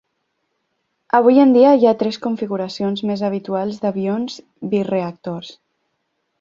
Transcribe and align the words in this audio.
Avui 1.19 1.41
en 1.43 1.51
dia, 1.57 1.73
hi 1.81 1.85
ha 1.89 1.93
tres 1.99 2.17
configuracions 2.25 3.05
més 3.11 3.23
habituals 3.29 3.79
d'avions 3.87 4.41
bireactors. 4.75 5.57